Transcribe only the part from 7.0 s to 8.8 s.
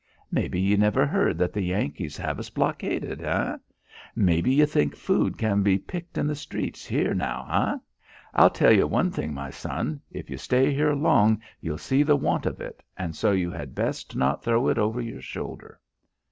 now, hey? I'll tell